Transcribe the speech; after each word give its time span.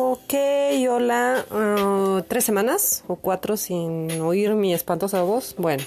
Ok, 0.00 0.32
hola. 0.88 1.44
Uh, 1.50 2.22
¿Tres 2.22 2.44
semanas 2.44 3.02
o 3.08 3.16
cuatro 3.16 3.56
sin 3.56 4.08
oír 4.20 4.54
mi 4.54 4.72
espantosa 4.72 5.22
voz? 5.22 5.56
Bueno. 5.58 5.82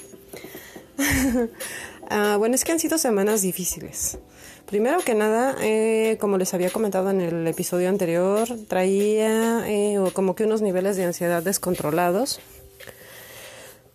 uh, 0.98 2.38
bueno, 2.38 2.56
es 2.56 2.66
que 2.66 2.74
han 2.74 2.80
sido 2.80 2.98
semanas 2.98 3.42
difíciles. 3.42 4.20
Primero 4.66 5.00
que 5.00 5.16
nada, 5.16 5.56
eh, 5.62 6.18
como 6.20 6.38
les 6.38 6.54
había 6.54 6.70
comentado 6.72 7.10
en 7.10 7.22
el 7.22 7.48
episodio 7.48 7.88
anterior, 7.88 8.50
traía 8.68 9.64
eh, 9.70 9.98
como 10.12 10.36
que 10.36 10.44
unos 10.44 10.62
niveles 10.62 10.98
de 10.98 11.06
ansiedad 11.06 11.42
descontrolados. 11.42 12.42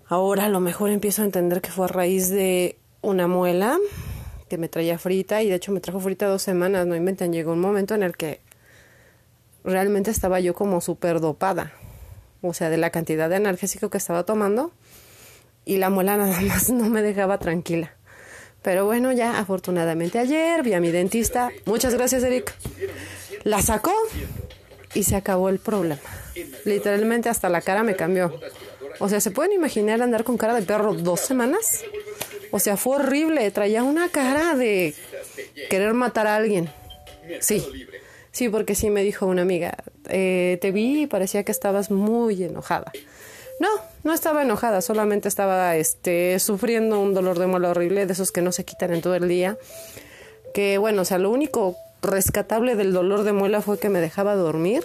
Ahora 0.06 0.46
a 0.46 0.48
lo 0.48 0.60
mejor 0.60 0.92
empiezo 0.92 1.20
a 1.20 1.26
entender 1.26 1.60
que 1.60 1.70
fue 1.70 1.84
a 1.84 1.88
raíz 1.88 2.30
de 2.30 2.78
una 3.02 3.28
muela 3.28 3.76
que 4.48 4.56
me 4.56 4.70
traía 4.70 4.98
frita 4.98 5.42
y 5.42 5.50
de 5.50 5.56
hecho 5.56 5.72
me 5.72 5.80
trajo 5.80 6.00
frita 6.00 6.26
dos 6.26 6.40
semanas, 6.40 6.86
no 6.86 6.96
inventan. 6.96 7.34
Llegó 7.34 7.52
un 7.52 7.60
momento 7.60 7.94
en 7.94 8.02
el 8.02 8.16
que 8.16 8.45
realmente 9.66 10.10
estaba 10.10 10.40
yo 10.40 10.54
como 10.54 10.80
súper 10.80 11.20
dopada. 11.20 11.72
O 12.40 12.54
sea, 12.54 12.70
de 12.70 12.76
la 12.76 12.90
cantidad 12.90 13.28
de 13.28 13.36
analgésico 13.36 13.90
que 13.90 13.98
estaba 13.98 14.24
tomando. 14.24 14.72
Y 15.64 15.78
la 15.78 15.90
muela 15.90 16.16
nada 16.16 16.40
más 16.40 16.70
no 16.70 16.88
me 16.88 17.02
dejaba 17.02 17.38
tranquila. 17.38 17.92
Pero 18.62 18.84
bueno, 18.84 19.12
ya 19.12 19.38
afortunadamente 19.38 20.18
ayer 20.18 20.62
vi 20.62 20.72
a 20.72 20.80
mi 20.80 20.90
dentista. 20.90 21.50
Muchas 21.66 21.94
gracias, 21.94 22.22
Eric. 22.22 22.52
La 23.44 23.62
sacó 23.62 23.92
y 24.94 25.04
se 25.04 25.14
acabó 25.14 25.50
el 25.50 25.58
problema. 25.58 26.00
Literalmente 26.64 27.28
hasta 27.28 27.48
la 27.48 27.60
cara 27.60 27.82
me 27.82 27.94
cambió. 27.94 28.40
O 28.98 29.08
sea, 29.08 29.20
¿se 29.20 29.30
pueden 29.30 29.52
imaginar 29.52 30.02
andar 30.02 30.24
con 30.24 30.36
cara 30.36 30.54
de 30.54 30.62
perro 30.62 30.94
dos 30.94 31.20
semanas? 31.20 31.84
O 32.50 32.58
sea, 32.58 32.76
fue 32.76 32.96
horrible. 32.96 33.48
Traía 33.50 33.82
una 33.82 34.08
cara 34.08 34.56
de 34.56 34.94
querer 35.70 35.94
matar 35.94 36.26
a 36.26 36.36
alguien. 36.36 36.68
Sí, 37.40 37.64
Sí, 38.36 38.50
porque 38.50 38.74
sí 38.74 38.90
me 38.90 39.02
dijo 39.02 39.24
una 39.24 39.40
amiga, 39.40 39.78
eh, 40.10 40.58
te 40.60 40.70
vi 40.70 41.04
y 41.04 41.06
parecía 41.06 41.42
que 41.42 41.52
estabas 41.52 41.90
muy 41.90 42.44
enojada. 42.44 42.92
No, 43.60 43.68
no 44.04 44.12
estaba 44.12 44.42
enojada, 44.42 44.82
solamente 44.82 45.26
estaba 45.26 45.74
este, 45.76 46.38
sufriendo 46.38 47.00
un 47.00 47.14
dolor 47.14 47.38
de 47.38 47.46
muela 47.46 47.70
horrible, 47.70 48.04
de 48.04 48.12
esos 48.12 48.32
que 48.32 48.42
no 48.42 48.52
se 48.52 48.66
quitan 48.66 48.92
en 48.92 49.00
todo 49.00 49.14
el 49.14 49.26
día. 49.26 49.56
Que 50.52 50.76
bueno, 50.76 51.00
o 51.00 51.04
sea, 51.06 51.16
lo 51.16 51.30
único 51.30 51.76
rescatable 52.02 52.76
del 52.76 52.92
dolor 52.92 53.22
de 53.22 53.32
muela 53.32 53.62
fue 53.62 53.78
que 53.78 53.88
me 53.88 54.02
dejaba 54.02 54.34
dormir. 54.34 54.84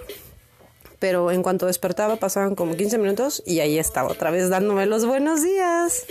Pero 1.00 1.30
en 1.30 1.44
cuanto 1.44 1.66
despertaba 1.66 2.16
pasaban 2.16 2.56
como 2.56 2.78
15 2.78 3.00
minutos 3.00 3.44
y 3.46 3.60
ahí 3.60 3.78
estaba 3.78 4.08
otra 4.08 4.32
vez 4.32 4.48
dándome 4.48 4.86
los 4.86 5.06
buenos 5.06 5.44
días. 5.44 6.06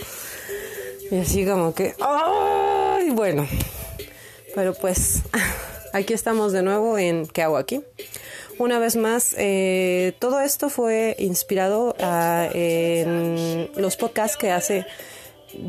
Y 1.09 1.17
así 1.17 1.43
como 1.47 1.73
que, 1.73 1.95
¡ay! 1.99 3.09
Bueno, 3.09 3.47
pero 4.53 4.75
pues 4.75 5.23
aquí 5.93 6.13
estamos 6.13 6.53
de 6.53 6.63
nuevo 6.63 6.97
en 6.97 7.27
¿Qué 7.27 7.41
hago 7.41 7.57
aquí? 7.57 7.81
Una 8.57 8.79
vez 8.79 8.95
más, 8.95 9.35
eh, 9.37 10.13
todo 10.19 10.39
esto 10.41 10.69
fue 10.69 11.15
inspirado 11.17 11.95
a, 11.99 12.47
en 12.53 13.69
los 13.75 13.97
podcasts 13.97 14.37
que 14.37 14.51
hace 14.51 14.85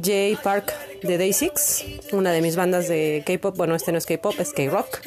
Jay 0.03 0.37
Park 0.43 0.75
de 1.03 1.17
Day 1.17 1.33
Six, 1.33 1.85
una 2.13 2.33
de 2.33 2.43
mis 2.43 2.57
bandas 2.57 2.89
de 2.89 3.23
K-pop. 3.27 3.57
Bueno, 3.57 3.75
este 3.75 3.93
no 3.93 3.99
es 3.99 4.07
K-pop, 4.07 4.35
es 4.39 4.53
K-rock 4.53 5.01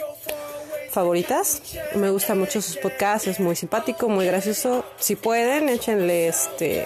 favoritas. 0.89 1.61
Me 1.95 2.09
gusta 2.09 2.35
mucho 2.35 2.61
sus 2.61 2.77
podcasts, 2.77 3.27
es 3.27 3.39
muy 3.39 3.55
simpático, 3.55 4.07
muy 4.07 4.25
gracioso. 4.25 4.85
Si 4.97 5.16
pueden, 5.16 5.69
échenle 5.69 6.29
este 6.29 6.85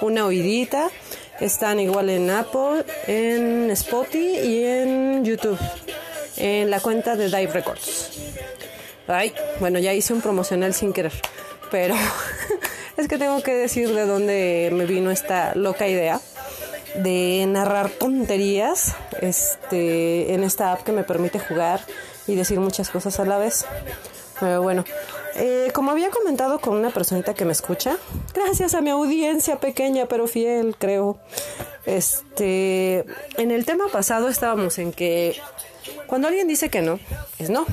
una 0.00 0.24
oídita. 0.26 0.90
Están 1.38 1.78
igual 1.78 2.10
en 2.10 2.28
Apple, 2.30 2.84
en 3.06 3.70
Spotify 3.70 4.38
y 4.44 4.64
en 4.64 5.24
YouTube 5.24 5.58
en 6.40 6.70
la 6.70 6.80
cuenta 6.80 7.16
de 7.16 7.26
Dive 7.26 7.52
Records. 7.52 8.18
Ay, 9.06 9.32
bueno, 9.58 9.78
ya 9.78 9.92
hice 9.92 10.12
un 10.12 10.20
promocional 10.20 10.72
sin 10.72 10.92
querer, 10.92 11.12
pero 11.70 11.94
es 12.96 13.08
que 13.08 13.18
tengo 13.18 13.42
que 13.42 13.54
decir 13.54 13.92
de 13.92 14.06
dónde 14.06 14.70
me 14.72 14.86
vino 14.86 15.10
esta 15.10 15.54
loca 15.54 15.86
idea 15.86 16.20
de 16.94 17.44
narrar 17.46 17.90
tonterías 17.90 18.94
este, 19.20 20.34
en 20.34 20.42
esta 20.44 20.72
app 20.72 20.82
que 20.82 20.92
me 20.92 21.04
permite 21.04 21.38
jugar 21.38 21.80
y 22.26 22.34
decir 22.34 22.58
muchas 22.60 22.90
cosas 22.90 23.20
a 23.20 23.24
la 23.24 23.38
vez. 23.38 23.66
Pero 24.38 24.62
bueno, 24.62 24.84
eh, 25.36 25.70
como 25.74 25.90
había 25.90 26.10
comentado 26.10 26.60
con 26.60 26.76
una 26.76 26.90
personita 26.90 27.34
que 27.34 27.44
me 27.44 27.52
escucha, 27.52 27.96
gracias 28.34 28.74
a 28.74 28.80
mi 28.80 28.90
audiencia 28.90 29.58
pequeña 29.58 30.06
pero 30.06 30.26
fiel, 30.26 30.76
creo. 30.78 31.18
Este, 31.86 33.04
en 33.38 33.50
el 33.50 33.64
tema 33.64 33.88
pasado 33.88 34.28
estábamos 34.28 34.78
en 34.78 34.92
que 34.92 35.36
cuando 36.06 36.28
alguien 36.28 36.48
dice 36.48 36.68
que 36.68 36.82
no, 36.82 36.98
es 37.38 37.50
no. 37.50 37.66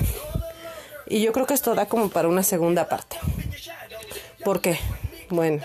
Y 1.08 1.22
yo 1.22 1.32
creo 1.32 1.46
que 1.46 1.54
esto 1.54 1.74
da 1.76 1.88
como 1.88 2.10
para 2.10 2.28
una 2.28 2.44
segunda 2.44 2.88
parte. 2.90 3.18
¿Por 4.44 4.62
qué? 4.62 4.78
Bueno, 5.30 5.64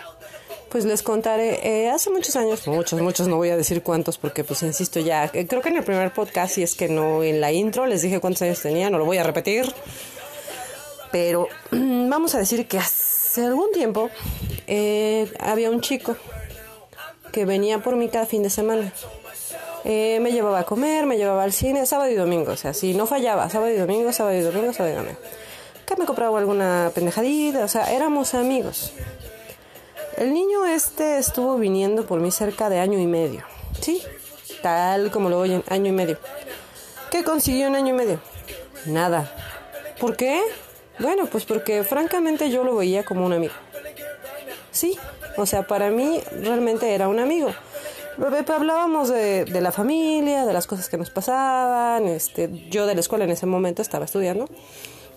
pues 0.73 0.85
les 0.85 1.03
contaré. 1.03 1.61
Eh, 1.63 1.91
hace 1.91 2.11
muchos 2.11 2.35
años, 2.37 2.67
muchos, 2.67 3.01
muchos, 3.01 3.29
no 3.29 3.37
voy 3.37 3.51
a 3.51 3.57
decir 3.57 3.83
cuántos 3.83 4.19
porque 4.19 4.43
pues 4.43 4.63
insisto 4.63 5.01
ya, 5.01 5.31
eh, 5.33 5.47
creo 5.47 5.61
que 5.61 5.69
en 5.69 5.77
el 5.77 5.85
primer 5.85 6.13
podcast, 6.13 6.55
si 6.55 6.63
es 6.63 6.75
que 6.75 6.89
no 6.89 7.23
en 7.23 7.41
la 7.41 7.53
intro, 7.53 7.87
les 7.87 8.03
dije 8.03 8.21
cuántos 8.21 8.43
años 8.43 8.61
tenía, 8.61 8.89
no 8.89 8.99
lo 8.99 9.05
voy 9.05 9.19
a 9.19 9.23
repetir. 9.23 9.67
Pero 11.12 11.49
vamos 11.71 12.34
a 12.34 12.39
decir 12.39 12.67
que 12.67 12.78
hace 12.78 13.45
algún 13.45 13.71
tiempo 13.71 14.11
eh, 14.67 15.33
había 15.39 15.71
un 15.71 15.81
chico 15.81 16.17
que 17.31 17.45
venía 17.45 17.78
por 17.78 17.97
mí 17.97 18.09
cada 18.09 18.27
fin 18.27 18.43
de 18.43 18.50
semana. 18.50 18.93
Eh, 19.84 20.19
me 20.21 20.33
llevaba 20.33 20.61
a 20.61 20.65
comer, 20.65 21.06
me 21.06 21.17
llevaba 21.17 21.43
al 21.43 21.53
cine, 21.53 21.87
sábado 21.87 22.11
y 22.11 22.15
domingo, 22.15 22.53
o 22.53 22.56
sea, 22.56 22.73
si 22.73 22.95
no 22.95 23.06
fallaba, 23.06 23.50
sábado 23.50 23.73
y 23.73 23.77
domingo, 23.77 24.12
sábado 24.12 24.37
y 24.37 24.41
domingo, 24.41 24.73
sábado 24.73 24.95
y 24.95 24.99
domingo. 24.99 25.19
Que 25.87 25.97
me 25.97 26.06
compraba 26.06 26.39
alguna 26.39 26.93
pendejadita, 26.95 27.65
o 27.65 27.69
sea, 27.69 27.93
éramos 27.93 28.34
amigos. 28.34 28.93
El 30.17 30.33
niño 30.33 30.67
este 30.67 31.19
estuvo 31.19 31.56
viniendo 31.56 32.06
por 32.06 32.21
mí 32.21 32.31
cerca 32.31 32.69
de 32.69 32.79
año 32.79 33.00
y 33.00 33.06
medio, 33.06 33.43
¿sí? 33.81 34.00
Tal 34.62 35.11
como 35.11 35.29
lo 35.29 35.41
oyen, 35.41 35.65
año 35.69 35.89
y 35.89 35.93
medio. 35.93 36.19
¿Qué 37.11 37.25
consiguió 37.25 37.67
en 37.67 37.75
año 37.75 37.89
y 37.89 37.97
medio? 37.97 38.21
Nada. 38.87 39.34
¿Por 39.99 40.17
qué? 40.17 40.41
Bueno, 40.99 41.27
pues 41.27 41.45
porque 41.45 41.85
francamente 41.85 42.51
yo 42.51 42.65
lo 42.65 42.77
veía 42.77 43.05
como 43.05 43.27
un 43.27 43.33
amigo. 43.33 43.55
Sí, 44.71 44.99
o 45.37 45.47
sea, 45.47 45.67
para 45.67 45.91
mí 45.91 46.21
realmente 46.41 46.95
era 46.95 47.09
un 47.09 47.19
amigo 47.19 47.53
hablábamos 48.55 49.09
de, 49.09 49.45
de, 49.45 49.61
la 49.61 49.73
familia, 49.73 50.45
de 50.45 50.53
las 50.53 50.67
cosas 50.67 50.89
que 50.89 50.97
nos 50.97 51.11
pasaban, 51.11 52.07
este, 52.07 52.69
yo 52.71 52.87
de 52.87 52.95
la 52.95 53.01
escuela 53.01 53.25
en 53.25 53.31
ese 53.31 53.47
momento 53.47 53.83
estaba 53.83 54.05
estudiando, 54.05 54.49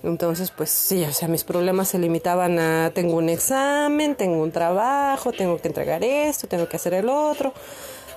entonces 0.03 0.51
pues 0.51 0.69
sí, 0.69 1.03
o 1.03 1.11
sea, 1.11 1.27
mis 1.27 1.43
problemas 1.43 1.89
se 1.89 1.99
limitaban 1.99 2.59
a 2.59 2.91
tengo 2.93 3.17
un 3.17 3.29
examen, 3.29 4.15
tengo 4.15 4.41
un 4.41 4.51
trabajo, 4.51 5.31
tengo 5.31 5.57
que 5.57 5.67
entregar 5.67 6.03
esto, 6.03 6.47
tengo 6.47 6.67
que 6.67 6.77
hacer 6.77 6.93
el 6.93 7.09
otro, 7.09 7.53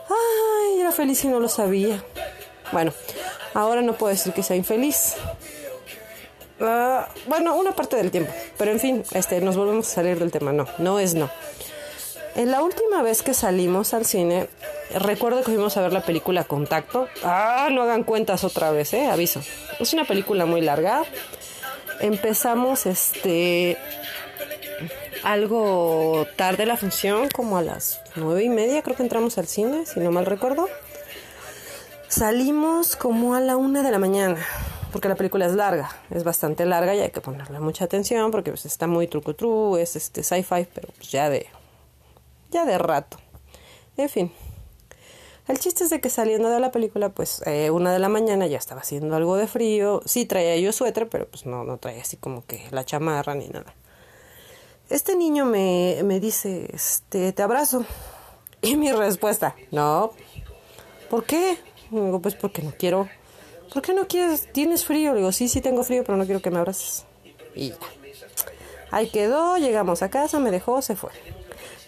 ay, 0.08 0.80
era 0.80 0.92
feliz 0.92 1.24
y 1.24 1.28
no 1.28 1.40
lo 1.40 1.48
sabía. 1.48 2.04
Bueno, 2.72 2.92
ahora 3.54 3.80
no 3.80 3.94
puedo 3.94 4.12
decir 4.12 4.32
que 4.34 4.42
sea 4.42 4.56
infeliz. 4.56 5.14
Uh, 6.60 7.04
bueno, 7.28 7.54
una 7.54 7.72
parte 7.72 7.96
del 7.96 8.10
tiempo, 8.10 8.32
pero 8.56 8.72
en 8.72 8.80
fin, 8.80 9.04
este, 9.12 9.40
nos 9.40 9.56
volvemos 9.56 9.86
a 9.88 9.94
salir 9.94 10.18
del 10.18 10.32
tema. 10.32 10.52
No, 10.52 10.66
no 10.78 10.98
es 10.98 11.14
no. 11.14 11.30
En 12.34 12.50
la 12.50 12.62
última 12.62 13.02
vez 13.02 13.22
que 13.22 13.34
salimos 13.34 13.94
al 13.94 14.04
cine, 14.04 14.48
recuerdo 14.94 15.38
que 15.38 15.52
fuimos 15.52 15.76
a 15.76 15.82
ver 15.82 15.92
la 15.92 16.02
película 16.02 16.44
Contacto. 16.44 17.08
Ah, 17.24 17.68
no 17.70 17.82
hagan 17.82 18.04
cuentas 18.04 18.44
otra 18.44 18.70
vez, 18.70 18.92
eh, 18.94 19.06
aviso. 19.06 19.40
Es 19.80 19.92
una 19.92 20.04
película 20.04 20.46
muy 20.46 20.60
larga. 20.60 21.02
Empezamos 22.00 22.86
este 22.86 23.76
algo 25.24 26.26
tarde 26.36 26.64
la 26.64 26.76
función, 26.76 27.28
como 27.28 27.58
a 27.58 27.62
las 27.62 28.00
nueve 28.14 28.44
y 28.44 28.48
media 28.48 28.82
creo 28.82 28.96
que 28.96 29.02
entramos 29.02 29.36
al 29.38 29.48
cine, 29.48 29.84
si 29.86 29.98
no 29.98 30.12
mal 30.12 30.26
recuerdo. 30.26 30.68
Salimos 32.08 32.94
como 32.94 33.34
a 33.34 33.40
la 33.40 33.56
una 33.56 33.82
de 33.82 33.90
la 33.90 33.98
mañana, 33.98 34.38
porque 34.98 35.10
la 35.10 35.14
película 35.14 35.46
es 35.46 35.54
larga, 35.54 35.88
es 36.10 36.24
bastante 36.24 36.66
larga 36.66 36.92
y 36.92 36.98
hay 36.98 37.10
que 37.10 37.20
ponerle 37.20 37.60
mucha 37.60 37.84
atención 37.84 38.32
porque 38.32 38.50
pues, 38.50 38.66
está 38.66 38.88
muy 38.88 39.06
truco 39.06 39.78
es 39.78 39.94
este 39.94 40.24
sci-fi, 40.24 40.66
pero 40.74 40.88
pues 40.96 41.12
ya 41.12 41.30
de 41.30 41.46
ya 42.50 42.64
de 42.64 42.76
rato. 42.78 43.16
En 43.96 44.08
fin. 44.08 44.32
El 45.46 45.60
chiste 45.60 45.84
es 45.84 45.90
de 45.90 46.00
que 46.00 46.10
saliendo 46.10 46.50
de 46.50 46.58
la 46.58 46.72
película, 46.72 47.10
pues 47.10 47.42
eh, 47.46 47.70
una 47.70 47.92
de 47.92 48.00
la 48.00 48.08
mañana 48.08 48.48
ya 48.48 48.58
estaba 48.58 48.80
haciendo 48.80 49.14
algo 49.14 49.36
de 49.36 49.46
frío. 49.46 50.02
Sí 50.04 50.26
traía 50.26 50.56
yo 50.56 50.72
suéter, 50.72 51.08
pero 51.08 51.28
pues 51.28 51.46
no, 51.46 51.62
no 51.62 51.76
traía 51.76 52.02
así 52.02 52.16
como 52.16 52.44
que 52.44 52.66
la 52.72 52.84
chamarra 52.84 53.36
ni 53.36 53.46
nada. 53.46 53.72
Este 54.90 55.14
niño 55.14 55.44
me, 55.44 56.00
me 56.02 56.18
dice, 56.18 56.68
este, 56.72 57.32
te 57.32 57.42
abrazo. 57.44 57.84
Y 58.62 58.74
mi 58.74 58.90
respuesta, 58.90 59.54
no. 59.70 60.10
¿Por 61.08 61.22
qué? 61.22 61.56
pues 62.20 62.34
porque 62.34 62.62
no 62.62 62.72
quiero. 62.76 63.08
¿Por 63.72 63.82
qué 63.82 63.94
no 63.94 64.06
quieres? 64.06 64.50
¿Tienes 64.52 64.84
frío? 64.84 65.12
Le 65.12 65.18
digo, 65.18 65.32
sí, 65.32 65.48
sí 65.48 65.60
tengo 65.60 65.84
frío, 65.84 66.04
pero 66.04 66.16
no 66.16 66.24
quiero 66.24 66.40
que 66.40 66.50
me 66.50 66.58
abraces. 66.58 67.04
Y 67.54 67.70
ya. 67.70 67.76
Ahí 68.90 69.10
quedó, 69.10 69.58
llegamos 69.58 70.02
a 70.02 70.08
casa, 70.08 70.38
me 70.38 70.50
dejó, 70.50 70.80
se 70.80 70.96
fue. 70.96 71.10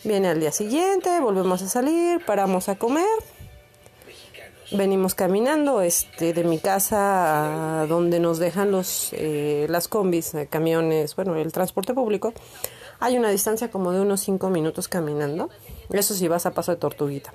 Viene 0.04 0.28
al 0.28 0.40
día 0.40 0.52
siguiente, 0.52 1.20
volvemos 1.20 1.62
a 1.62 1.68
salir, 1.68 2.24
paramos 2.24 2.68
a 2.68 2.76
comer. 2.76 3.06
venimos 4.72 5.14
caminando 5.14 5.80
este 5.80 6.32
de 6.32 6.44
mi 6.44 6.58
casa 6.58 7.82
a 7.82 7.86
donde 7.86 8.20
nos 8.20 8.38
dejan 8.38 8.70
los 8.70 9.08
eh, 9.12 9.66
las 9.68 9.88
combis 9.88 10.32
eh, 10.34 10.46
camiones 10.48 11.16
bueno 11.16 11.34
el 11.34 11.50
transporte 11.50 11.92
público 11.92 12.32
hay 13.00 13.18
una 13.18 13.30
distancia 13.30 13.68
como 13.72 13.90
de 13.90 14.00
unos 14.00 14.20
cinco 14.20 14.48
minutos 14.48 14.86
caminando 14.86 15.50
eso 15.90 16.14
sí 16.14 16.28
vas 16.28 16.46
a 16.46 16.52
paso 16.52 16.70
de 16.70 16.78
tortuguita 16.78 17.34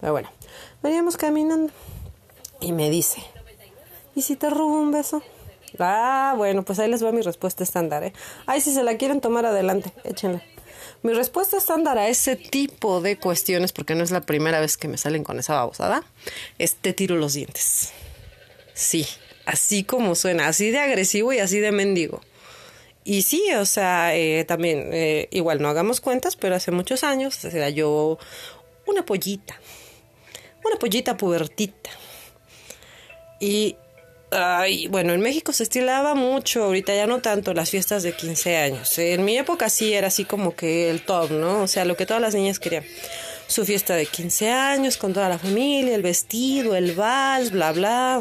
pero 0.00 0.14
bueno 0.14 0.28
veníamos 0.82 1.16
caminando 1.16 1.72
y 2.58 2.72
me 2.72 2.90
dice 2.90 3.22
y 4.14 4.22
si 4.22 4.36
te 4.36 4.50
robo 4.50 4.80
un 4.80 4.90
beso 4.90 5.22
ah 5.78 6.34
bueno 6.36 6.64
pues 6.64 6.78
ahí 6.78 6.90
les 6.90 7.04
va 7.04 7.12
mi 7.12 7.22
respuesta 7.22 7.64
estándar 7.64 8.04
eh 8.04 8.12
ay 8.46 8.60
si 8.60 8.72
se 8.72 8.82
la 8.82 8.96
quieren 8.96 9.20
tomar 9.20 9.46
adelante 9.46 9.92
échenla 10.04 10.42
mi 11.04 11.12
respuesta 11.12 11.58
estándar 11.58 11.98
a 11.98 12.08
ese 12.08 12.34
tipo 12.34 13.02
de 13.02 13.18
cuestiones, 13.18 13.72
porque 13.72 13.94
no 13.94 14.02
es 14.02 14.10
la 14.10 14.22
primera 14.22 14.58
vez 14.58 14.78
que 14.78 14.88
me 14.88 14.96
salen 14.96 15.22
con 15.22 15.38
esa 15.38 15.54
babosada, 15.54 16.02
es 16.58 16.76
te 16.76 16.94
tiro 16.94 17.16
los 17.16 17.34
dientes. 17.34 17.92
Sí, 18.72 19.06
así 19.44 19.84
como 19.84 20.14
suena, 20.14 20.48
así 20.48 20.70
de 20.70 20.78
agresivo 20.78 21.34
y 21.34 21.40
así 21.40 21.60
de 21.60 21.72
mendigo. 21.72 22.22
Y 23.04 23.20
sí, 23.20 23.42
o 23.58 23.66
sea, 23.66 24.16
eh, 24.16 24.46
también, 24.46 24.90
eh, 24.94 25.28
igual 25.30 25.60
no 25.60 25.68
hagamos 25.68 26.00
cuentas, 26.00 26.36
pero 26.36 26.54
hace 26.54 26.70
muchos 26.70 27.04
años 27.04 27.44
era 27.44 27.68
yo 27.68 28.18
una 28.86 29.04
pollita, 29.04 29.60
una 30.64 30.76
pollita 30.76 31.18
pubertita. 31.18 31.90
Y 33.40 33.76
Ay, 34.36 34.88
bueno, 34.88 35.12
en 35.12 35.20
México 35.20 35.52
se 35.52 35.62
estilaba 35.62 36.16
mucho, 36.16 36.64
ahorita 36.64 36.92
ya 36.92 37.06
no 37.06 37.20
tanto, 37.20 37.54
las 37.54 37.70
fiestas 37.70 38.02
de 38.02 38.16
15 38.16 38.56
años. 38.56 38.98
En 38.98 39.24
mi 39.24 39.38
época 39.38 39.70
sí 39.70 39.94
era 39.94 40.08
así 40.08 40.24
como 40.24 40.56
que 40.56 40.90
el 40.90 41.02
top, 41.02 41.30
¿no? 41.30 41.62
O 41.62 41.68
sea, 41.68 41.84
lo 41.84 41.96
que 41.96 42.04
todas 42.04 42.20
las 42.20 42.34
niñas 42.34 42.58
querían. 42.58 42.84
Su 43.46 43.64
fiesta 43.64 43.94
de 43.94 44.06
15 44.06 44.50
años 44.50 44.96
con 44.96 45.12
toda 45.12 45.28
la 45.28 45.38
familia, 45.38 45.94
el 45.94 46.02
vestido, 46.02 46.74
el 46.74 46.94
vals, 46.94 47.52
bla, 47.52 47.70
bla. 47.70 48.20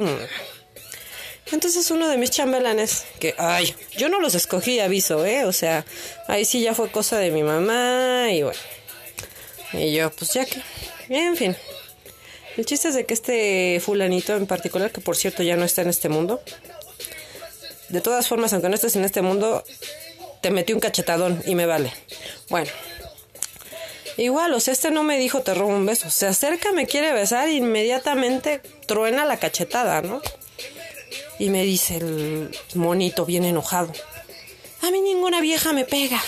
Entonces 1.51 1.89
uno 1.89 2.07
de 2.07 2.17
mis 2.17 2.29
chambelanes, 2.29 3.05
que, 3.19 3.33
ay, 3.39 3.73
yo 3.97 4.07
no 4.07 4.19
los 4.19 4.35
escogí, 4.35 4.79
aviso, 4.79 5.25
¿eh? 5.25 5.45
O 5.45 5.51
sea, 5.51 5.83
ahí 6.27 6.45
sí 6.45 6.61
ya 6.61 6.75
fue 6.75 6.91
cosa 6.91 7.17
de 7.17 7.31
mi 7.31 7.41
mamá 7.41 8.27
y 8.31 8.43
bueno. 8.43 8.59
Y 9.73 9.93
yo, 9.93 10.11
pues 10.11 10.31
ya 10.33 10.45
que, 10.45 10.61
en 11.09 11.35
fin, 11.35 11.55
el 12.57 12.65
chiste 12.65 12.89
es 12.89 12.95
de 12.95 13.05
que 13.05 13.13
este 13.13 13.81
fulanito 13.83 14.35
en 14.35 14.47
particular, 14.47 14.91
que 14.91 15.01
por 15.01 15.15
cierto 15.15 15.43
ya 15.43 15.55
no 15.55 15.65
está 15.65 15.81
en 15.81 15.89
este 15.89 16.09
mundo, 16.09 16.41
de 17.89 18.01
todas 18.01 18.27
formas, 18.27 18.53
aunque 18.53 18.69
no 18.69 18.75
estés 18.75 18.95
en 18.95 19.03
este 19.03 19.21
mundo, 19.21 19.63
te 20.41 20.51
metí 20.51 20.73
un 20.73 20.79
cachetadón 20.79 21.41
y 21.45 21.55
me 21.55 21.65
vale. 21.65 21.93
Bueno, 22.49 22.71
igual, 24.17 24.53
o 24.53 24.59
sea, 24.59 24.73
este 24.73 24.91
no 24.91 25.03
me 25.03 25.17
dijo 25.17 25.41
te 25.41 25.53
robo 25.53 25.69
un 25.69 25.85
beso. 25.85 26.09
Se 26.09 26.25
acerca, 26.25 26.71
me 26.71 26.87
quiere 26.87 27.13
besar 27.13 27.47
e 27.47 27.53
inmediatamente 27.53 28.61
truena 28.87 29.25
la 29.25 29.37
cachetada, 29.37 30.01
¿no? 30.01 30.21
Y 31.39 31.49
me 31.49 31.63
dice 31.63 31.97
el 31.97 32.57
monito 32.75 33.25
bien 33.25 33.45
enojado. 33.45 33.91
A 34.81 34.91
mí 34.91 34.99
ninguna 35.01 35.39
vieja 35.39 35.71
me 35.71 35.85
pega. 35.85 36.21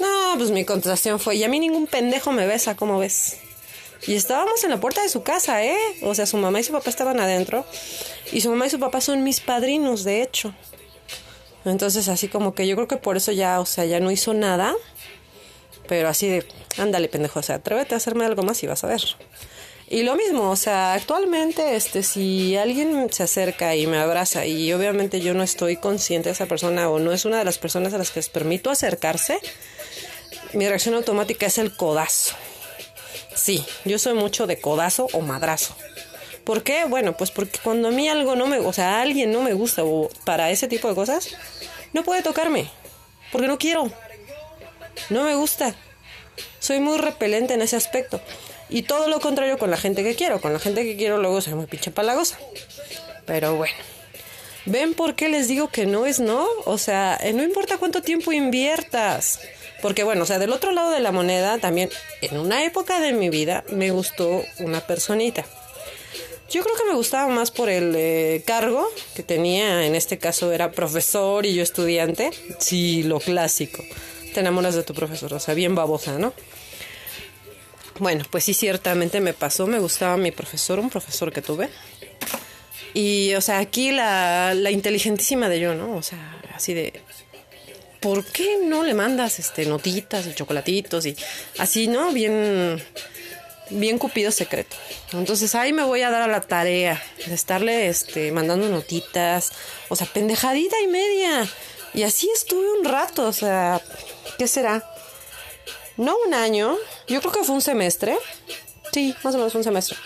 No, 0.00 0.34
pues 0.36 0.50
mi 0.50 0.64
contestación 0.64 1.20
fue, 1.20 1.36
y 1.36 1.44
a 1.44 1.48
mí 1.48 1.60
ningún 1.60 1.86
pendejo 1.86 2.32
me 2.32 2.46
besa, 2.46 2.74
¿cómo 2.74 2.98
ves? 2.98 3.36
Y 4.06 4.14
estábamos 4.14 4.62
en 4.64 4.70
la 4.70 4.80
puerta 4.80 5.02
de 5.02 5.08
su 5.08 5.22
casa, 5.22 5.64
¿eh? 5.64 5.76
O 6.02 6.14
sea, 6.14 6.26
su 6.26 6.36
mamá 6.36 6.60
y 6.60 6.64
su 6.64 6.72
papá 6.72 6.90
estaban 6.90 7.20
adentro. 7.20 7.64
Y 8.32 8.40
su 8.40 8.50
mamá 8.50 8.66
y 8.66 8.70
su 8.70 8.78
papá 8.78 9.00
son 9.00 9.24
mis 9.24 9.40
padrinos, 9.40 10.04
de 10.04 10.22
hecho. 10.22 10.54
Entonces, 11.64 12.08
así 12.08 12.28
como 12.28 12.54
que 12.54 12.66
yo 12.66 12.76
creo 12.76 12.88
que 12.88 12.96
por 12.96 13.16
eso 13.16 13.32
ya, 13.32 13.60
o 13.60 13.66
sea, 13.66 13.84
ya 13.84 14.00
no 14.00 14.10
hizo 14.10 14.34
nada. 14.34 14.74
Pero 15.88 16.08
así 16.08 16.28
de, 16.28 16.46
ándale, 16.78 17.08
pendejo, 17.08 17.40
o 17.40 17.42
sea, 17.42 17.56
atrévete 17.56 17.94
a 17.94 17.98
hacerme 17.98 18.24
algo 18.24 18.42
más 18.42 18.62
y 18.62 18.66
vas 18.66 18.84
a 18.84 18.88
ver. 18.88 19.02
Y 19.88 20.02
lo 20.02 20.16
mismo, 20.16 20.50
o 20.50 20.56
sea, 20.56 20.94
actualmente, 20.94 21.76
este, 21.76 22.02
si 22.02 22.56
alguien 22.56 23.12
se 23.12 23.22
acerca 23.22 23.76
y 23.76 23.86
me 23.86 23.98
abraza 23.98 24.44
y 24.44 24.72
obviamente 24.72 25.20
yo 25.20 25.32
no 25.32 25.44
estoy 25.44 25.76
consciente 25.76 26.28
de 26.28 26.32
esa 26.32 26.46
persona 26.46 26.90
o 26.90 26.98
no 26.98 27.12
es 27.12 27.24
una 27.24 27.38
de 27.38 27.44
las 27.44 27.58
personas 27.58 27.94
a 27.94 27.98
las 27.98 28.10
que 28.10 28.18
les 28.18 28.28
permito 28.28 28.70
acercarse, 28.70 29.38
mi 30.54 30.68
reacción 30.68 30.96
automática 30.96 31.46
es 31.46 31.58
el 31.58 31.76
codazo. 31.76 32.34
Sí, 33.36 33.64
yo 33.84 33.98
soy 33.98 34.14
mucho 34.14 34.46
de 34.46 34.60
codazo 34.60 35.08
o 35.12 35.20
madrazo. 35.20 35.76
¿Por 36.44 36.62
qué? 36.62 36.84
Bueno, 36.84 37.16
pues 37.16 37.30
porque 37.30 37.58
cuando 37.62 37.88
a 37.88 37.90
mí 37.90 38.08
algo 38.08 38.34
no 38.34 38.46
me, 38.46 38.58
o 38.58 38.72
sea, 38.72 38.96
a 38.96 39.02
alguien 39.02 39.32
no 39.32 39.42
me 39.42 39.52
gusta 39.52 39.84
o 39.84 40.08
para 40.24 40.50
ese 40.50 40.68
tipo 40.68 40.88
de 40.88 40.94
cosas, 40.94 41.28
no 41.92 42.02
puede 42.02 42.22
tocarme, 42.22 42.70
porque 43.32 43.48
no 43.48 43.58
quiero. 43.58 43.90
No 45.10 45.24
me 45.24 45.34
gusta. 45.34 45.74
Soy 46.58 46.80
muy 46.80 46.98
repelente 46.98 47.54
en 47.54 47.62
ese 47.62 47.76
aspecto. 47.76 48.20
Y 48.68 48.82
todo 48.82 49.08
lo 49.08 49.20
contrario 49.20 49.58
con 49.58 49.70
la 49.70 49.76
gente 49.76 50.02
que 50.02 50.14
quiero. 50.14 50.40
Con 50.40 50.52
la 50.52 50.58
gente 50.58 50.82
que 50.82 50.96
quiero 50.96 51.18
luego 51.18 51.40
soy 51.40 51.54
muy 51.54 51.66
pinche 51.66 51.90
palagosa. 51.90 52.38
Pero 53.26 53.56
bueno. 53.56 53.74
¿Ven 54.64 54.94
por 54.94 55.14
qué 55.14 55.28
les 55.28 55.46
digo 55.46 55.68
que 55.68 55.86
no 55.86 56.06
es 56.06 56.18
no? 56.18 56.46
O 56.64 56.76
sea, 56.76 57.20
no 57.34 57.44
importa 57.44 57.78
cuánto 57.78 58.02
tiempo 58.02 58.32
inviertas. 58.32 59.40
Porque 59.86 60.02
bueno, 60.02 60.24
o 60.24 60.26
sea, 60.26 60.40
del 60.40 60.50
otro 60.50 60.72
lado 60.72 60.90
de 60.90 60.98
la 60.98 61.12
moneda 61.12 61.58
también, 61.58 61.90
en 62.20 62.38
una 62.38 62.64
época 62.64 62.98
de 62.98 63.12
mi 63.12 63.30
vida, 63.30 63.62
me 63.68 63.92
gustó 63.92 64.42
una 64.58 64.80
personita. 64.80 65.46
Yo 66.50 66.64
creo 66.64 66.74
que 66.74 66.86
me 66.86 66.94
gustaba 66.96 67.28
más 67.32 67.52
por 67.52 67.68
el 67.68 67.94
eh, 67.94 68.42
cargo 68.44 68.84
que 69.14 69.22
tenía, 69.22 69.86
en 69.86 69.94
este 69.94 70.18
caso 70.18 70.50
era 70.50 70.72
profesor 70.72 71.46
y 71.46 71.54
yo 71.54 71.62
estudiante. 71.62 72.32
Sí, 72.58 73.04
lo 73.04 73.20
clásico. 73.20 73.84
Te 74.34 74.40
enamoras 74.40 74.74
de 74.74 74.82
tu 74.82 74.92
profesor, 74.92 75.32
o 75.32 75.38
sea, 75.38 75.54
bien 75.54 75.76
babosa, 75.76 76.18
¿no? 76.18 76.34
Bueno, 78.00 78.24
pues 78.28 78.42
sí, 78.42 78.54
ciertamente 78.54 79.20
me 79.20 79.34
pasó, 79.34 79.68
me 79.68 79.78
gustaba 79.78 80.16
mi 80.16 80.32
profesor, 80.32 80.80
un 80.80 80.90
profesor 80.90 81.32
que 81.32 81.42
tuve. 81.42 81.70
Y, 82.92 83.34
o 83.34 83.40
sea, 83.40 83.60
aquí 83.60 83.92
la, 83.92 84.52
la 84.52 84.72
inteligentísima 84.72 85.48
de 85.48 85.60
yo, 85.60 85.76
¿no? 85.76 85.96
O 85.96 86.02
sea, 86.02 86.40
así 86.56 86.74
de, 86.74 86.92
¿por 88.00 88.24
qué 88.24 88.58
no 88.64 88.84
le 88.84 88.94
mandas 88.94 89.38
este 89.38 89.66
notitas 89.66 90.26
y 90.26 90.34
chocolatitos 90.34 91.06
y 91.06 91.16
así, 91.58 91.88
¿no? 91.88 92.12
Bien 92.12 92.80
bien 93.70 93.98
cupido 93.98 94.30
secreto. 94.30 94.76
Entonces 95.12 95.54
ahí 95.54 95.72
me 95.72 95.82
voy 95.82 96.02
a 96.02 96.10
dar 96.10 96.22
a 96.22 96.26
la 96.26 96.40
tarea 96.40 97.02
de 97.26 97.34
estarle 97.34 97.88
este 97.88 98.32
mandando 98.32 98.68
notitas, 98.68 99.52
o 99.88 99.96
sea, 99.96 100.06
pendejadita 100.06 100.76
y 100.80 100.86
media. 100.86 101.48
Y 101.94 102.02
así 102.02 102.28
estuve 102.34 102.78
un 102.78 102.84
rato, 102.84 103.26
o 103.26 103.32
sea, 103.32 103.80
¿qué 104.38 104.46
será? 104.46 104.88
No 105.96 106.14
un 106.26 106.34
año, 106.34 106.76
yo 107.08 107.20
creo 107.20 107.32
que 107.32 107.44
fue 107.44 107.54
un 107.54 107.62
semestre. 107.62 108.18
Sí, 108.92 109.14
más 109.22 109.34
o 109.34 109.38
menos 109.38 109.54
un 109.54 109.64
semestre. 109.64 109.96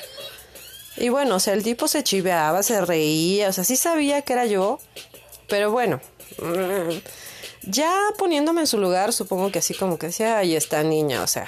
Y 0.97 1.09
bueno, 1.09 1.37
o 1.37 1.41
sea, 1.41 1.55
el 1.55 1.63
tipo 1.63 1.89
se 1.89 2.05
chiveaba, 2.05 2.63
se 2.63 2.81
reía, 2.81 3.49
o 3.49 3.53
sea, 3.53 3.65
sí 3.65 3.77
sabía 3.77 4.23
que 4.23 4.33
era 4.35 4.47
yo, 4.47 4.79
pero 5.49 5.71
bueno, 5.71 6.01
mm, 6.39 6.97
ya 7.63 7.95
poniéndome 8.19 8.63
en 8.63 8.67
su 8.67 8.79
lugar, 8.79 9.13
supongo 9.13 9.51
que 9.51 9.59
así 9.59 9.75
como 9.75 9.99
que 9.99 10.07
decía, 10.07 10.39
ahí 10.39 10.57
está 10.57 10.83
niña, 10.83 11.23
o 11.23 11.27
sea, 11.27 11.47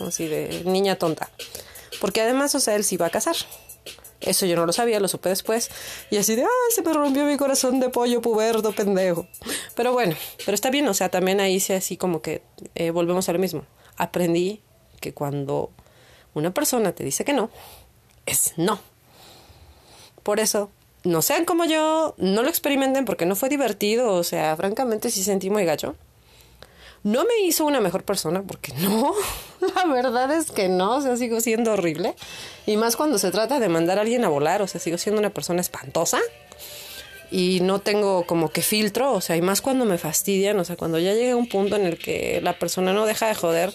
así 0.00 0.26
de 0.26 0.62
niña 0.64 0.96
tonta. 0.96 1.30
Porque 2.00 2.20
además, 2.20 2.54
o 2.54 2.60
sea, 2.60 2.74
él 2.76 2.84
sí 2.84 2.96
iba 2.96 3.06
a 3.06 3.10
casar. 3.10 3.36
Eso 4.20 4.46
yo 4.46 4.56
no 4.56 4.66
lo 4.66 4.72
sabía, 4.72 4.98
lo 4.98 5.08
supe 5.08 5.28
después. 5.28 5.70
Y 6.10 6.16
así 6.16 6.36
de, 6.36 6.42
ay, 6.42 6.48
se 6.70 6.82
me 6.82 6.92
rompió 6.92 7.24
mi 7.24 7.36
corazón 7.36 7.80
de 7.80 7.90
pollo 7.90 8.20
puberto, 8.20 8.72
pendejo. 8.72 9.26
Pero 9.74 9.92
bueno, 9.92 10.16
pero 10.44 10.54
está 10.54 10.70
bien, 10.70 10.88
o 10.88 10.94
sea, 10.94 11.10
también 11.10 11.40
ahí 11.40 11.60
sí 11.60 11.72
así 11.72 11.96
como 11.96 12.22
que 12.22 12.42
eh, 12.74 12.90
volvemos 12.90 13.28
a 13.28 13.32
lo 13.32 13.38
mismo. 13.38 13.64
Aprendí 13.96 14.62
que 15.00 15.12
cuando 15.12 15.70
una 16.34 16.52
persona 16.52 16.92
te 16.92 17.04
dice 17.04 17.24
que 17.24 17.32
no, 17.32 17.50
es 18.24 18.54
no. 18.56 18.80
Por 20.22 20.40
eso 20.40 20.70
no 21.06 21.22
sean 21.22 21.44
como 21.44 21.64
yo, 21.64 22.14
no 22.18 22.42
lo 22.42 22.48
experimenten 22.48 23.04
porque 23.04 23.26
no 23.26 23.36
fue 23.36 23.48
divertido, 23.48 24.12
o 24.12 24.24
sea, 24.24 24.56
francamente 24.56 25.10
sí 25.10 25.22
sentí 25.22 25.50
muy 25.50 25.64
gacho. 25.64 25.94
No 27.04 27.24
me 27.24 27.46
hizo 27.46 27.64
una 27.64 27.80
mejor 27.80 28.02
persona 28.02 28.42
porque 28.42 28.72
no, 28.80 29.14
la 29.76 29.84
verdad 29.84 30.32
es 30.32 30.50
que 30.50 30.68
no, 30.68 30.96
o 30.96 31.00
sea, 31.00 31.16
sigo 31.16 31.40
siendo 31.40 31.72
horrible. 31.72 32.16
Y 32.66 32.76
más 32.76 32.96
cuando 32.96 33.18
se 33.18 33.30
trata 33.30 33.60
de 33.60 33.68
mandar 33.68 33.98
a 33.98 34.00
alguien 34.02 34.24
a 34.24 34.28
volar, 34.28 34.62
o 34.62 34.66
sea, 34.66 34.80
sigo 34.80 34.98
siendo 34.98 35.20
una 35.20 35.30
persona 35.30 35.60
espantosa. 35.60 36.18
Y 37.30 37.60
no 37.60 37.80
tengo 37.80 38.24
como 38.24 38.50
que 38.50 38.62
filtro, 38.62 39.12
o 39.12 39.20
sea, 39.20 39.36
y 39.36 39.42
más 39.42 39.60
cuando 39.60 39.84
me 39.84 39.98
fastidian, 39.98 40.58
o 40.60 40.64
sea, 40.64 40.76
cuando 40.76 40.98
ya 40.98 41.12
llega 41.12 41.34
un 41.34 41.48
punto 41.48 41.74
en 41.74 41.84
el 41.84 41.98
que 41.98 42.40
la 42.40 42.56
persona 42.56 42.92
no 42.92 43.04
deja 43.04 43.26
de 43.26 43.34
joder. 43.34 43.72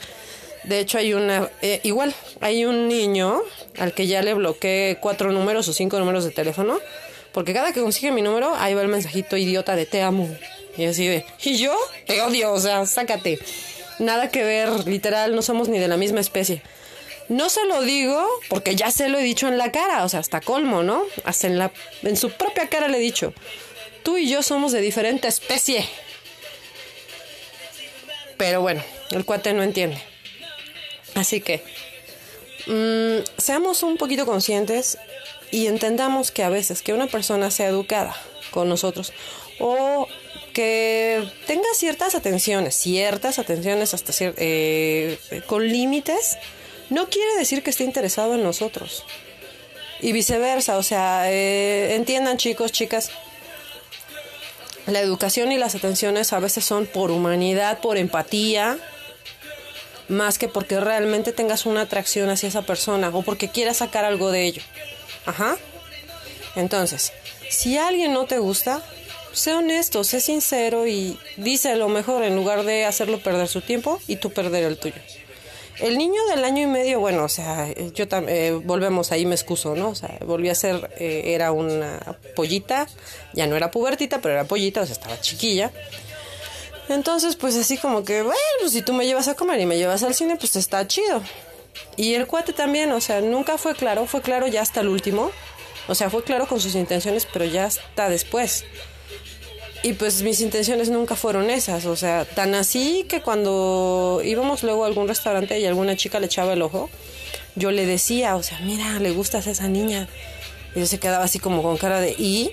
De 0.63 0.79
hecho, 0.79 0.97
hay 0.97 1.13
una, 1.13 1.49
eh, 1.61 1.81
igual, 1.83 2.13
hay 2.39 2.65
un 2.65 2.87
niño 2.87 3.41
al 3.77 3.93
que 3.93 4.07
ya 4.07 4.21
le 4.21 4.33
bloqueé 4.33 4.99
cuatro 5.01 5.31
números 5.31 5.67
o 5.67 5.73
cinco 5.73 5.99
números 5.99 6.23
de 6.23 6.31
teléfono 6.31 6.79
porque 7.33 7.53
cada 7.53 7.73
que 7.73 7.81
consigue 7.81 8.11
mi 8.11 8.21
número, 8.21 8.53
ahí 8.55 8.73
va 8.73 8.81
el 8.81 8.87
mensajito 8.87 9.37
idiota 9.37 9.75
de 9.75 9.85
te 9.85 10.01
amo. 10.01 10.29
Y 10.77 10.85
así 10.85 11.07
de, 11.07 11.25
¿y 11.43 11.57
yo? 11.57 11.75
Te 12.05 12.21
odio, 12.21 12.51
o 12.53 12.59
sea, 12.59 12.85
sácate. 12.85 13.39
Nada 13.99 14.29
que 14.29 14.43
ver, 14.43 14.87
literal, 14.87 15.35
no 15.35 15.41
somos 15.41 15.69
ni 15.69 15.79
de 15.79 15.87
la 15.87 15.97
misma 15.97 16.19
especie. 16.19 16.61
No 17.29 17.49
se 17.49 17.65
lo 17.65 17.81
digo 17.81 18.27
porque 18.49 18.75
ya 18.75 18.91
se 18.91 19.07
lo 19.07 19.17
he 19.17 19.23
dicho 19.23 19.47
en 19.47 19.57
la 19.57 19.71
cara, 19.71 20.03
o 20.03 20.09
sea, 20.09 20.19
hasta 20.19 20.41
colmo, 20.41 20.83
¿no? 20.83 21.03
Hasta 21.23 21.47
en, 21.47 21.57
la, 21.57 21.71
en 22.03 22.17
su 22.17 22.31
propia 22.31 22.67
cara 22.67 22.87
le 22.87 22.97
he 22.97 23.01
dicho, 23.01 23.33
tú 24.03 24.17
y 24.17 24.29
yo 24.29 24.43
somos 24.43 24.71
de 24.71 24.81
diferente 24.81 25.27
especie. 25.27 25.87
Pero 28.37 28.61
bueno, 28.61 28.83
el 29.11 29.23
cuate 29.23 29.53
no 29.53 29.63
entiende. 29.63 30.01
Así 31.15 31.41
que, 31.41 31.63
mm, 32.67 33.23
seamos 33.37 33.83
un 33.83 33.97
poquito 33.97 34.25
conscientes 34.25 34.97
y 35.51 35.67
entendamos 35.67 36.31
que 36.31 36.43
a 36.43 36.49
veces 36.49 36.81
que 36.81 36.93
una 36.93 37.07
persona 37.07 37.51
sea 37.51 37.67
educada 37.67 38.15
con 38.51 38.69
nosotros 38.69 39.13
o 39.59 40.07
que 40.53 41.23
tenga 41.47 41.67
ciertas 41.75 42.15
atenciones, 42.15 42.75
ciertas 42.75 43.39
atenciones 43.39 43.93
hasta 43.93 44.13
eh, 44.19 45.17
con 45.47 45.67
límites, 45.67 46.37
no 46.89 47.09
quiere 47.09 47.37
decir 47.37 47.63
que 47.63 47.69
esté 47.69 47.83
interesado 47.83 48.35
en 48.35 48.43
nosotros. 48.43 49.05
Y 50.01 50.13
viceversa, 50.13 50.77
o 50.77 50.83
sea, 50.83 51.31
eh, 51.31 51.95
entiendan 51.95 52.37
chicos, 52.37 52.71
chicas, 52.71 53.11
la 54.87 54.99
educación 54.99 55.51
y 55.51 55.57
las 55.57 55.75
atenciones 55.75 56.33
a 56.33 56.39
veces 56.39 56.65
son 56.65 56.87
por 56.87 57.11
humanidad, 57.11 57.79
por 57.79 57.97
empatía, 57.97 58.77
más 60.07 60.37
que 60.37 60.47
porque 60.47 60.79
realmente 60.79 61.31
tengas 61.31 61.65
una 61.65 61.81
atracción 61.81 62.29
hacia 62.29 62.49
esa 62.49 62.63
persona 62.63 63.09
o 63.09 63.21
porque 63.21 63.49
quieras 63.49 63.77
sacar 63.77 64.03
algo 64.03 64.31
de 64.31 64.45
ello. 64.45 64.61
Ajá. 65.25 65.57
Entonces, 66.55 67.13
si 67.49 67.77
alguien 67.77 68.13
no 68.13 68.25
te 68.25 68.39
gusta, 68.39 68.81
sé 69.33 69.53
honesto, 69.53 70.03
sé 70.03 70.21
sincero 70.21 70.87
y 70.87 71.17
dice 71.37 71.75
lo 71.75 71.89
mejor 71.89 72.23
en 72.23 72.35
lugar 72.35 72.63
de 72.63 72.85
hacerlo 72.85 73.19
perder 73.19 73.47
su 73.47 73.61
tiempo 73.61 73.99
y 74.07 74.17
tú 74.17 74.31
perder 74.31 74.63
el 74.63 74.77
tuyo. 74.77 74.95
El 75.79 75.97
niño 75.97 76.23
del 76.29 76.43
año 76.45 76.63
y 76.63 76.67
medio, 76.67 76.99
bueno, 76.99 77.23
o 77.23 77.29
sea, 77.29 77.73
yo 77.95 78.07
también, 78.07 78.37
eh, 78.37 78.51
volvemos 78.51 79.11
ahí, 79.11 79.25
me 79.25 79.33
excuso, 79.33 79.75
¿no? 79.75 79.89
O 79.89 79.95
sea, 79.95 80.17
volví 80.25 80.49
a 80.49 80.55
ser, 80.55 80.91
eh, 80.99 81.33
era 81.33 81.51
una 81.51 81.99
pollita, 82.35 82.87
ya 83.33 83.47
no 83.47 83.55
era 83.55 83.71
pubertita, 83.71 84.21
pero 84.21 84.35
era 84.35 84.43
pollita, 84.43 84.81
o 84.81 84.85
sea, 84.85 84.93
estaba 84.93 85.19
chiquilla. 85.19 85.71
Entonces, 86.89 87.35
pues 87.35 87.55
así 87.55 87.77
como 87.77 88.03
que, 88.03 88.21
bueno, 88.21 88.69
si 88.69 88.81
tú 88.81 88.93
me 88.93 89.05
llevas 89.05 89.27
a 89.27 89.33
comer 89.33 89.59
y 89.59 89.65
me 89.65 89.77
llevas 89.77 90.03
al 90.03 90.13
cine, 90.13 90.35
pues 90.35 90.55
está 90.55 90.85
chido. 90.87 91.23
Y 91.97 92.13
el 92.15 92.27
cuate 92.27 92.53
también, 92.53 92.91
o 92.91 93.01
sea, 93.01 93.21
nunca 93.21 93.57
fue 93.57 93.75
claro, 93.75 94.05
fue 94.05 94.21
claro 94.21 94.47
ya 94.47 94.61
hasta 94.61 94.81
el 94.81 94.87
último. 94.87 95.31
O 95.87 95.95
sea, 95.95 96.09
fue 96.09 96.23
claro 96.23 96.47
con 96.47 96.59
sus 96.59 96.75
intenciones, 96.75 97.27
pero 97.31 97.45
ya 97.45 97.65
hasta 97.65 98.09
después. 98.09 98.65
Y 99.83 99.93
pues 99.93 100.21
mis 100.21 100.41
intenciones 100.41 100.89
nunca 100.89 101.15
fueron 101.15 101.49
esas, 101.49 101.85
o 101.85 101.95
sea, 101.95 102.25
tan 102.25 102.53
así 102.53 103.03
que 103.09 103.21
cuando 103.21 104.21
íbamos 104.23 104.61
luego 104.61 104.83
a 104.83 104.87
algún 104.87 105.07
restaurante 105.07 105.59
y 105.59 105.65
alguna 105.65 105.95
chica 105.95 106.19
le 106.19 106.27
echaba 106.27 106.53
el 106.53 106.61
ojo, 106.61 106.89
yo 107.55 107.71
le 107.71 107.87
decía, 107.87 108.35
o 108.35 108.43
sea, 108.43 108.59
mira, 108.59 108.99
le 108.99 109.11
gustas 109.11 109.47
a 109.47 109.51
esa 109.51 109.67
niña. 109.67 110.07
Y 110.75 110.81
yo 110.81 110.85
se 110.85 110.99
quedaba 110.99 111.23
así 111.23 111.39
como 111.39 111.63
con 111.63 111.77
cara 111.77 111.99
de, 111.99 112.11
¿y? 112.11 112.51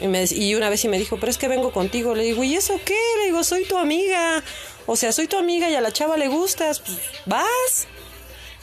Y, 0.00 0.08
me, 0.08 0.24
y 0.30 0.54
una 0.54 0.68
vez 0.68 0.84
y 0.84 0.88
me 0.88 0.98
dijo, 0.98 1.16
pero 1.18 1.30
es 1.30 1.38
que 1.38 1.48
vengo 1.48 1.72
contigo. 1.72 2.14
Le 2.14 2.22
digo, 2.22 2.44
¿y 2.44 2.54
eso 2.54 2.78
qué? 2.84 2.98
Le 3.20 3.26
digo, 3.26 3.42
soy 3.42 3.64
tu 3.64 3.78
amiga. 3.78 4.42
O 4.84 4.94
sea, 4.94 5.12
soy 5.12 5.26
tu 5.26 5.38
amiga 5.38 5.70
y 5.70 5.74
a 5.74 5.80
la 5.80 5.90
chava 5.90 6.16
le 6.16 6.28
gustas. 6.28 6.80
Pues, 6.80 6.98
vas. 7.24 7.88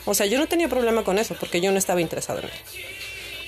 O 0.05 0.13
sea, 0.13 0.25
yo 0.25 0.37
no 0.37 0.47
tenía 0.47 0.67
problema 0.67 1.03
con 1.03 1.17
eso 1.17 1.35
porque 1.39 1.61
yo 1.61 1.71
no 1.71 1.77
estaba 1.77 2.01
interesado 2.01 2.39
en 2.39 2.45
él. 2.45 2.51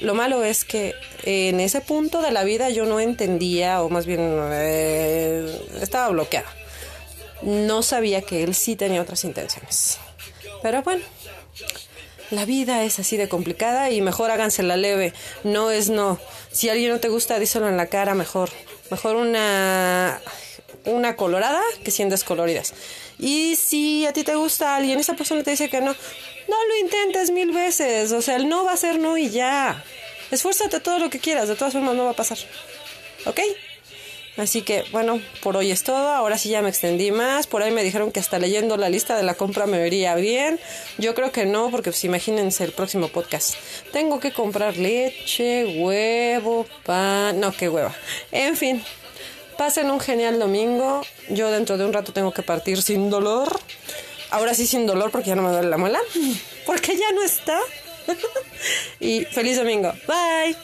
Lo 0.02 0.14
malo 0.14 0.44
es 0.44 0.66
que 0.66 0.94
en 1.24 1.60
ese 1.60 1.82
punto 1.82 2.22
de 2.22 2.32
la 2.32 2.44
vida 2.44 2.70
yo 2.70 2.86
no 2.86 3.00
entendía, 3.00 3.82
o 3.82 3.90
más 3.90 4.06
bien 4.06 4.20
eh, 4.22 5.62
estaba 5.82 6.10
bloqueada. 6.10 6.54
No 7.42 7.82
sabía 7.82 8.22
que 8.22 8.44
él 8.44 8.56
sí 8.56 8.76
tenía 8.76 9.02
otras 9.02 9.24
intenciones. 9.24 9.98
Pero 10.62 10.82
bueno, 10.82 11.04
la 12.32 12.46
vida 12.46 12.84
es 12.84 13.00
así 13.00 13.18
de 13.18 13.30
complicada 13.30 13.92
y 13.92 14.02
mejor 14.02 14.32
háganse 14.32 14.64
la 14.64 14.78
leve. 14.78 15.14
No 15.44 15.72
es 15.72 15.90
no. 15.90 16.20
Si 16.52 16.70
alguien 16.70 16.92
no 16.92 17.00
te 17.00 17.10
gusta, 17.10 17.40
díselo 17.40 17.70
en 17.70 17.78
la 17.78 17.88
cara 17.88 18.16
mejor. 18.16 18.50
Mejor 18.90 19.16
una, 19.16 20.20
una 20.86 21.16
colorada 21.16 21.62
que 21.84 21.92
100 21.92 22.10
descoloridas. 22.10 22.74
Y 23.20 23.56
si 23.56 24.06
a 24.06 24.14
ti 24.14 24.24
te 24.24 24.36
gusta 24.36 24.76
alguien, 24.76 25.00
esa 25.00 25.16
persona 25.16 25.44
te 25.44 25.52
dice 25.52 25.70
que 25.70 25.82
no, 25.82 25.92
no 25.92 26.68
lo 26.68 26.78
intentes 26.82 27.32
mil 27.32 27.52
veces. 27.52 28.12
O 28.12 28.22
sea, 28.22 28.36
el 28.36 28.50
no 28.50 28.66
va 28.66 28.74
a 28.74 28.78
ser 28.78 29.00
no 29.00 29.18
y 29.18 29.30
ya. 29.30 29.84
Esfuérzate 30.32 30.80
todo 30.80 31.00
lo 31.00 31.10
que 31.10 31.20
quieras, 31.20 31.48
de 31.48 31.56
todas 31.56 31.74
formas 31.74 31.96
no 31.96 32.06
va 32.06 32.12
a 32.12 32.16
pasar. 32.16 32.38
¿Ok? 33.26 33.40
Así 34.38 34.64
que 34.64 34.84
bueno, 34.92 35.22
por 35.42 35.56
hoy 35.56 35.72
es 35.72 35.84
todo. 35.84 36.10
Ahora 36.10 36.38
sí 36.38 36.50
ya 36.50 36.62
me 36.62 36.70
extendí 36.70 37.12
más. 37.12 37.48
Por 37.48 37.64
ahí 37.64 37.72
me 37.72 37.84
dijeron 37.84 38.12
que 38.12 38.20
hasta 38.20 38.38
leyendo 38.38 38.76
la 38.76 38.90
lista 38.90 39.16
de 39.16 39.24
la 39.24 39.36
compra 39.36 39.66
me 39.66 39.80
vería 39.80 40.16
bien. 40.16 40.60
Yo 40.98 41.16
creo 41.16 41.32
que 41.32 41.46
no, 41.46 41.72
porque 41.72 41.92
pues 41.92 42.04
imagínense 42.04 42.66
el 42.66 42.74
próximo 42.74 43.08
podcast. 43.08 43.56
Tengo 43.94 44.20
que 44.20 44.34
comprar 44.34 44.76
leche, 44.76 45.80
huevo, 45.80 46.66
pan. 46.84 47.40
No, 47.40 47.54
qué 47.54 47.70
hueva. 47.70 47.96
En 48.32 48.58
fin, 48.58 48.84
pasen 49.58 49.90
un 49.92 50.00
genial 50.00 50.40
domingo. 50.40 51.02
Yo 51.30 51.52
dentro 51.52 51.78
de 51.78 51.86
un 51.86 51.94
rato 51.94 52.14
tengo 52.14 52.34
que 52.34 52.44
partir 52.44 52.82
sin 52.82 53.10
dolor. 53.10 53.60
Ahora 54.32 54.54
sí 54.54 54.66
sin 54.66 54.86
dolor 54.86 55.12
porque 55.12 55.30
ya 55.30 55.36
no 55.36 55.44
me 55.44 55.52
duele 55.52 55.70
la 55.70 55.78
muela. 55.78 56.00
Porque 56.66 56.98
ya 56.98 57.12
no 57.14 57.22
está. 57.24 57.60
y 59.00 59.24
feliz 59.26 59.58
domingo. 59.58 59.94
Bye. 60.08 60.58